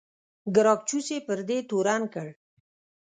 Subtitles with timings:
[0.55, 2.27] ګراکچوس یې پر دې تورن کړ.